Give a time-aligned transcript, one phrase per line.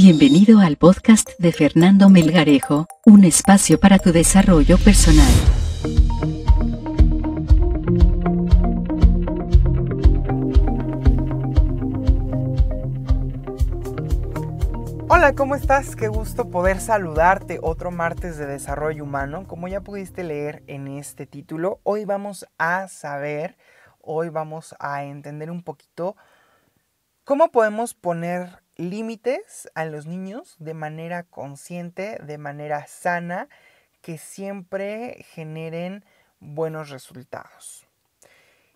[0.00, 5.26] Bienvenido al podcast de Fernando Melgarejo, un espacio para tu desarrollo personal.
[15.08, 15.96] Hola, ¿cómo estás?
[15.96, 19.48] Qué gusto poder saludarte otro martes de desarrollo humano.
[19.48, 23.56] Como ya pudiste leer en este título, hoy vamos a saber,
[24.00, 26.14] hoy vamos a entender un poquito
[27.24, 33.48] cómo podemos poner límites a los niños de manera consciente, de manera sana,
[34.00, 36.04] que siempre generen
[36.40, 37.86] buenos resultados.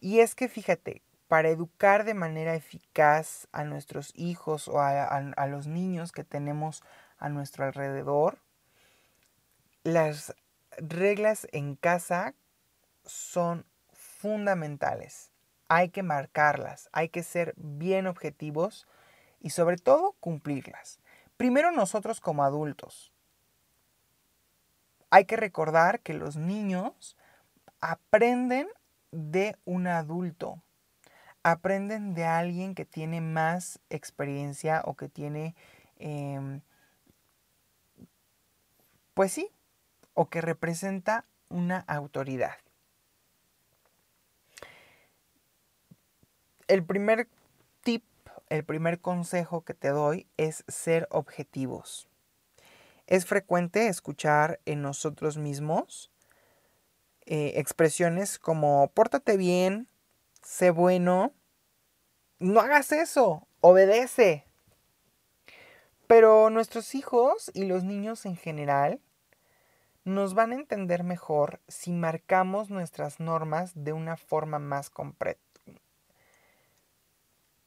[0.00, 5.66] Y es que fíjate, para educar de manera eficaz a nuestros hijos o a, los
[5.66, 6.82] niños que tenemos
[7.18, 8.38] a nuestro alrededor,
[9.84, 10.34] las
[10.76, 12.34] reglas en casa
[13.04, 15.30] son fundamentales.
[15.68, 18.86] Hay que marcarlas, hay que ser bien objetivos
[19.44, 21.00] y sobre todo cumplirlas.
[21.36, 23.12] Primero nosotros como adultos.
[25.10, 27.18] Hay que recordar que los niños
[27.82, 28.66] aprenden
[29.12, 30.62] de un adulto,
[31.42, 35.54] aprenden de alguien que tiene más experiencia o que tiene,
[35.98, 36.62] em,
[39.12, 39.50] pues sí,
[40.14, 42.56] o que representa una autoridad.
[46.66, 47.28] El primer
[47.82, 48.02] tip,
[48.54, 52.08] el primer consejo que te doy es ser objetivos.
[53.06, 56.10] Es frecuente escuchar en nosotros mismos
[57.26, 59.88] eh, expresiones como pórtate bien,
[60.42, 61.32] sé bueno,
[62.38, 64.46] no hagas eso, obedece.
[66.06, 69.00] Pero nuestros hijos y los niños en general
[70.04, 75.43] nos van a entender mejor si marcamos nuestras normas de una forma más completa.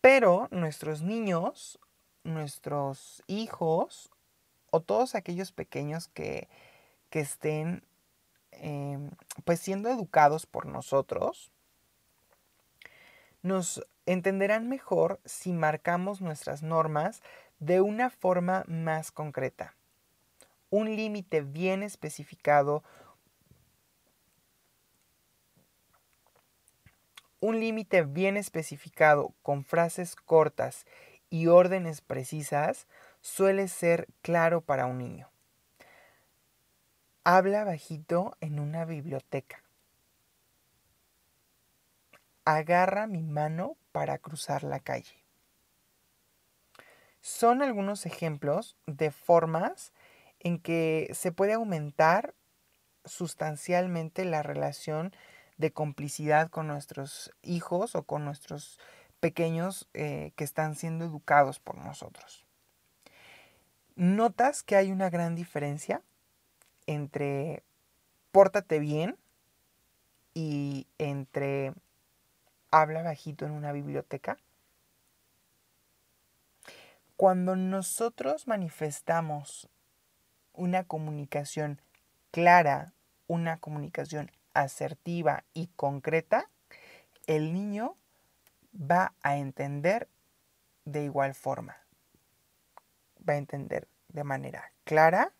[0.00, 1.78] Pero nuestros niños,
[2.24, 4.10] nuestros hijos
[4.70, 6.48] o todos aquellos pequeños que,
[7.10, 7.82] estén
[8.52, 9.10] em,
[9.44, 11.50] pues siendo educados por nosotros,
[13.42, 17.22] nos entenderán mejor si marcamos nuestras normas
[17.58, 19.74] de una forma más concreta.
[20.70, 22.84] Un límite bien especificado,
[27.40, 30.86] un límite bien especificado con frases cortas
[31.30, 32.86] y órdenes precisas
[33.20, 35.30] suele ser claro para un niño.
[37.24, 39.62] Habla bajito en una biblioteca
[42.44, 45.24] agarra mi mano para cruzar la calle.
[47.20, 49.92] Son algunos ejemplos de formas
[50.38, 52.34] en que se puede aumentar
[53.04, 55.14] sustancialmente la relación
[55.60, 58.78] de complicidad con nuestros hijos o con nuestros
[59.20, 62.46] pequeños eh, que están siendo educados por nosotros.
[63.94, 66.00] ¿Notas que hay una gran diferencia
[66.86, 67.62] entre
[68.32, 69.18] pórtate bien
[70.32, 71.74] y entre
[72.70, 74.38] habla bajito en una biblioteca?
[77.16, 79.68] Cuando nosotros manifestamos
[80.54, 81.82] una comunicación
[82.30, 82.94] clara,
[83.26, 86.48] una comunicación asertiva y concreta,
[87.26, 87.96] el niño
[88.74, 90.08] va a entender
[90.84, 91.76] de igual forma.
[93.28, 95.32] Va a entender de manera clara,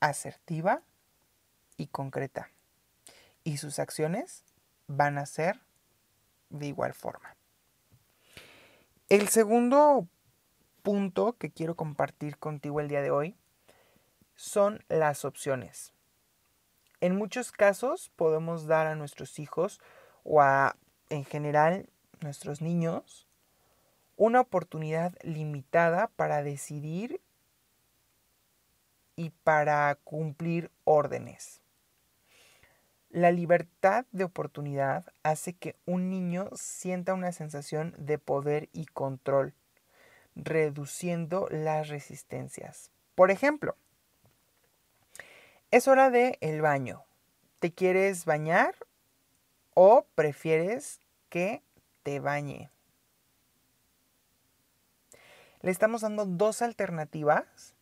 [0.00, 0.82] asertiva
[1.76, 2.50] y concreta.
[3.44, 4.44] Y sus acciones
[4.86, 5.60] van a ser
[6.50, 7.36] de igual forma.
[9.08, 10.06] El segundo
[10.82, 13.36] punto que quiero compartir contigo el día de hoy
[14.34, 15.92] son las opciones.
[17.00, 19.80] En muchos casos podemos dar a nuestros hijos
[20.22, 20.76] o a,
[21.08, 21.88] en general,
[22.20, 23.26] nuestros niños
[24.20, 27.22] una oportunidad limitada para decidir
[29.16, 31.62] y para cumplir órdenes.
[33.08, 39.54] La libertad de oportunidad hace que un niño sienta una sensación de poder y control,
[40.36, 42.90] reduciendo las resistencias.
[43.14, 43.74] Por ejemplo,
[45.70, 47.04] es hora de el baño.
[47.58, 48.74] ¿Te quieres bañar
[49.74, 51.62] o prefieres que
[52.02, 52.70] te bañe?
[55.62, 57.74] Le estamos dando dos alternativas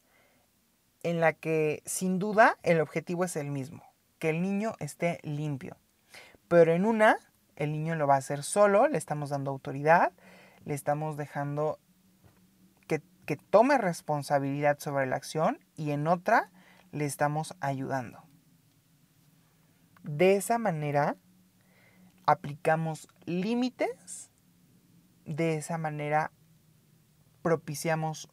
[1.03, 3.89] en la que sin duda el objetivo es el mismo
[4.19, 5.77] que el niño esté limpio.
[6.49, 7.19] Pero en una,
[7.57, 10.13] el niño lo va a hacer solo, le estamos dando autoridad,
[10.65, 11.79] le estamos dejando
[12.87, 16.51] que, que tome responsabilidad sobre la acción y en otra
[16.93, 18.23] le estamos ayudando.
[20.03, 21.17] De esa manera
[22.27, 24.31] aplicamos límites,
[25.25, 26.31] de esa manera
[27.43, 28.29] propiciamos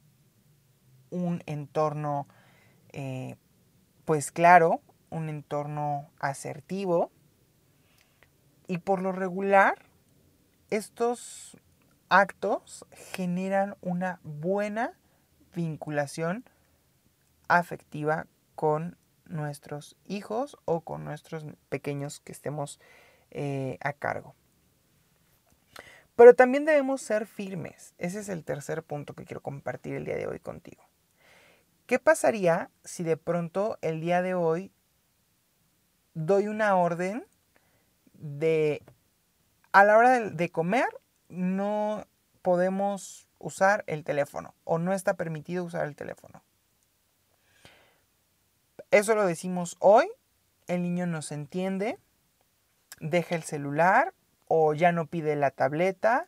[1.10, 2.28] un entorno
[2.92, 3.36] eh,
[4.06, 7.12] pues claro, un entorno asertivo
[8.68, 9.76] y por lo regular
[10.70, 11.58] estos
[12.10, 14.94] actos generan una buena
[15.54, 16.46] vinculación
[17.48, 22.80] afectiva con nuestros hijos o con nuestros pequeños que estemos
[23.32, 24.36] eh, a cargo.
[26.16, 27.94] Pero también debemos ser firmes.
[27.98, 30.84] Ese es el tercer punto que quiero compartir el día de hoy contigo.
[31.86, 34.72] ¿Qué pasaría si de pronto el día de hoy
[36.14, 37.28] doy una orden
[38.14, 38.82] de
[39.72, 40.88] a la hora de, comer
[41.28, 42.08] no
[42.42, 46.42] podemos usar el teléfono o no está permitido usar el teléfono?
[48.92, 50.08] Eso lo decimos hoy,
[50.68, 51.98] el niño nos entiende,
[53.00, 54.14] deja el celular
[54.48, 56.28] o ya no pide la tableta,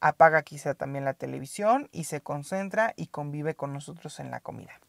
[0.00, 4.80] apaga quizá también la televisión y se concentra y convive con nosotros en la comida.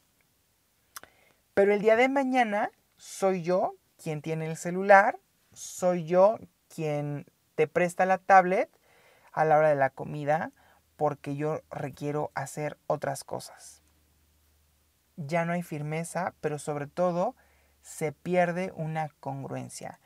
[1.53, 5.19] Pero el día de mañana soy yo quien tiene el celular,
[5.53, 6.37] soy yo
[6.73, 7.25] quien
[7.55, 8.69] te presta la tablet
[9.31, 10.51] a la hora de la comida
[10.97, 13.76] porque yo requiero hacer otras cosas.
[15.17, 17.35] Ya no hay firmeza, pero sobre todo
[17.81, 19.99] se pierde una congruencia.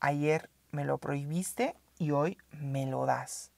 [0.00, 3.52] Ayer me lo prohibiste y hoy me lo das.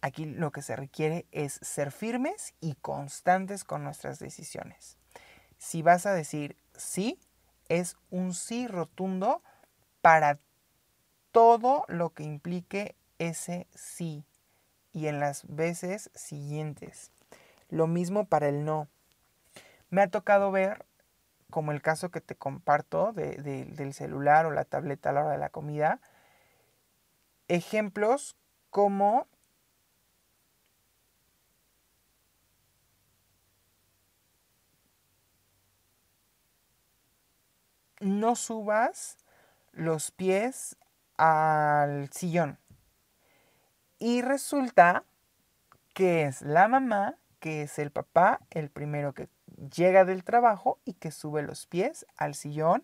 [0.00, 4.98] Aquí lo que se requiere es ser firmes y constantes con nuestras decisiones.
[5.56, 7.18] Si vas a decir sí,
[7.70, 9.42] es un sí rotundo
[10.02, 10.38] para
[11.32, 14.24] todo lo que implique ese sí
[14.92, 17.10] y en las veces siguientes.
[17.70, 18.88] Lo mismo para el no.
[19.94, 20.84] Me ha tocado ver,
[21.50, 25.38] como el caso que te comparto del celular o la tableta a la hora de
[25.38, 26.00] la comida,
[27.46, 28.36] ejemplos
[28.70, 29.28] como
[38.00, 39.18] no subas
[39.70, 40.76] los pies
[41.18, 42.58] al sillón.
[44.00, 45.04] Y resulta
[45.94, 49.28] que es la mamá, que es el papá, el primero que
[49.74, 52.82] llega del trabajo y que sube los pies al sillón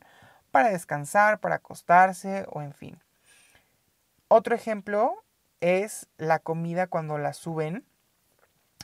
[0.51, 2.99] para descansar, para acostarse o en fin.
[4.29, 5.25] Otro ejemplo
[5.61, 7.85] es la comida cuando la suben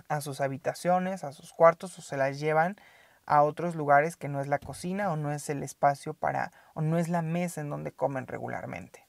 [0.09, 2.77] a sus habitaciones, a sus cuartos o se las llevan
[3.25, 6.81] a otros lugares que no es la cocina o no es el espacio para o
[6.81, 9.07] no es la mesa en donde comen regularmente.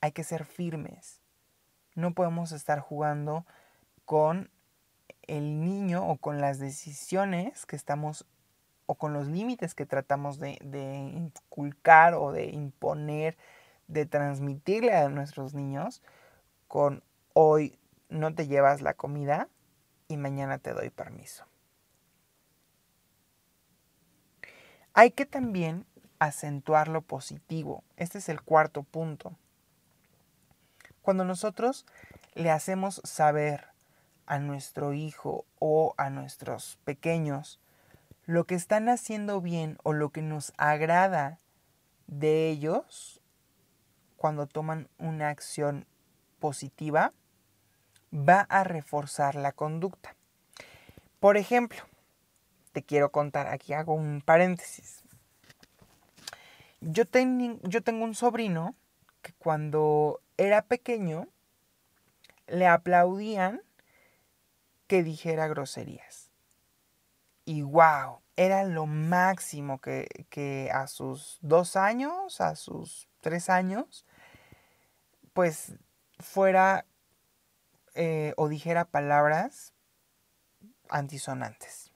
[0.00, 1.20] Hay que ser firmes.
[1.94, 3.46] No podemos estar jugando
[4.04, 4.50] con
[5.26, 8.26] el niño o con las decisiones que estamos
[8.86, 10.58] o con los límites que tratamos de,
[11.14, 13.36] inculcar o de imponer,
[13.88, 16.02] de transmitirle a nuestros niños
[16.68, 17.02] con
[17.32, 17.78] hoy
[18.08, 19.48] no te llevas la comida
[20.08, 21.44] y mañana te doy permiso.
[24.94, 25.84] Hay que también
[26.18, 27.84] acentuar lo positivo.
[27.96, 29.36] Este es el cuarto punto.
[31.02, 31.86] Cuando nosotros
[32.34, 33.75] le hacemos saber
[34.26, 37.60] a nuestro hijo o a nuestros pequeños
[38.26, 41.38] lo que están haciendo bien o lo que nos agrada
[42.08, 43.20] de ellos
[44.16, 45.86] cuando toman una acción
[46.40, 47.12] positiva,
[48.12, 50.16] va a reforzar la conducta.
[51.20, 51.78] Por ejemplo,
[52.72, 55.02] te quiero contar, aquí hago un paréntesis.
[56.80, 57.04] Yo,
[57.62, 58.74] yo tengo un sobrino
[59.22, 61.28] que cuando era pequeño
[62.46, 63.62] le aplaudían
[64.86, 66.30] que dijera groserías.
[67.44, 74.04] Y wow, era lo máximo que, a sus dos años, a sus tres años,
[75.32, 75.74] pues
[76.18, 76.86] fuera
[77.94, 79.72] eh, o dijera palabras
[80.88, 81.92] antisonantes.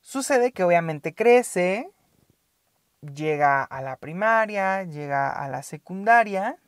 [0.00, 1.90] Sucede que obviamente crece,
[3.00, 6.61] llega a la primaria, llega a la secundaria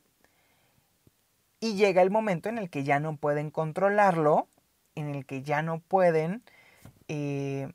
[1.65, 4.49] y llega el momento en el que ya no pueden controlarlo,
[4.97, 6.43] en el que ya no pueden,
[7.09, 7.73] eh,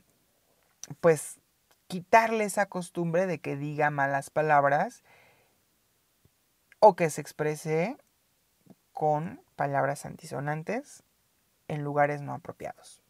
[1.02, 1.40] pues,
[1.88, 5.02] quitarle esa costumbre de que diga malas palabras
[6.78, 7.98] o que se exprese
[8.94, 11.02] con palabras antisonantes
[11.68, 13.02] en lugares no apropiados.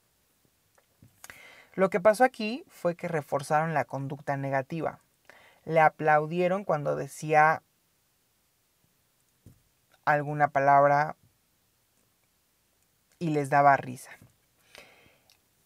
[1.74, 5.02] Lo que pasó aquí fue que reforzaron la conducta negativa.
[5.66, 7.64] Le aplaudieron cuando decía
[10.14, 11.16] alguna palabra
[13.20, 14.12] y les daba risa.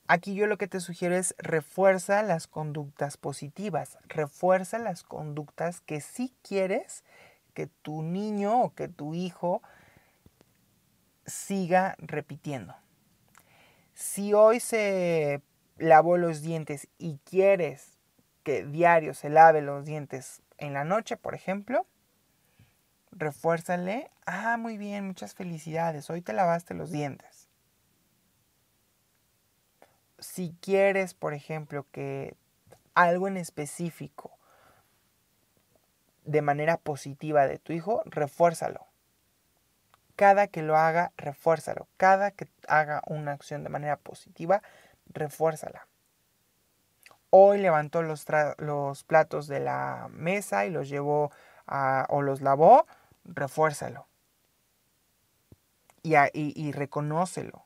[0.07, 6.01] Aquí yo lo que te sugiero es refuerza las conductas positivas, refuerza las conductas que
[6.01, 7.03] sí quieres
[7.53, 9.61] que tu niño o que tu hijo
[11.25, 12.75] siga repitiendo.
[13.93, 15.41] Si hoy se
[15.77, 17.97] lavó los dientes y quieres
[18.43, 21.85] que diario se lave los dientes en la noche, por ejemplo,
[23.15, 27.49] refuérzale, ah, muy bien, muchas felicidades, hoy te lavaste los dientes.
[30.19, 32.35] Si quieres, por ejemplo, que
[32.93, 34.31] algo en específico
[36.23, 38.87] de manera positiva de tu hijo, refuérzalo.
[40.15, 41.87] Cada que lo haga, refuérzalo.
[41.97, 44.61] Cada que haga una acción de manera positiva,
[45.07, 45.87] refuérzala.
[47.29, 48.25] Hoy levantó los,
[48.57, 51.31] los platos de la mesa y los llevó
[51.65, 52.85] a, o los lavó,
[53.25, 54.07] refuérzalo.
[56.01, 57.63] Y, y, reconócelo.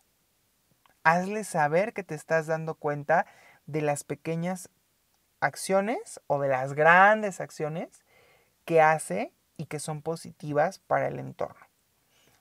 [1.03, 3.25] Hazle saber que te estás dando cuenta
[3.65, 4.69] de las pequeñas
[5.39, 8.03] acciones o de las grandes acciones
[8.65, 11.65] que hace y que son positivas para el entorno.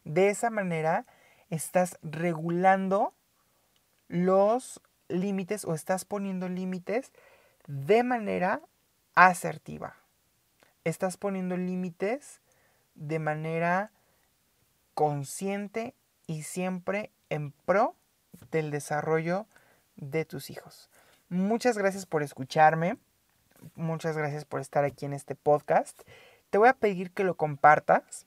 [0.04, 1.06] De esa manera
[1.48, 3.14] estás regulando
[4.08, 7.12] los límites o estás poniendo límites
[7.66, 8.60] de manera
[9.14, 9.96] asertiva.
[10.84, 12.40] Estás poniendo límites
[12.96, 13.92] de manera
[14.94, 15.94] consciente
[16.26, 17.94] y siempre en pro
[18.50, 19.46] del desarrollo
[19.96, 20.90] de tus hijos.
[21.28, 22.98] Muchas gracias por escucharme.
[23.74, 26.02] Muchas gracias por estar aquí en este podcast.
[26.50, 28.26] Te voy a pedir que lo compartas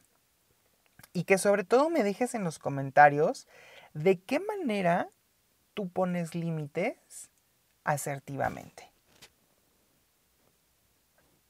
[1.14, 3.48] y que sobre todo me dejes en los comentarios
[3.94, 5.10] de qué manera
[5.74, 7.30] tú pones límites
[7.84, 8.92] asertivamente.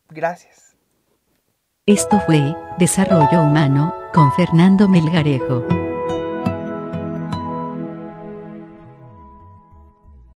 [0.09, 0.68] Gracias.
[1.89, 5.88] Esto fue Desarrollo Humano con Fernando Melgarejo.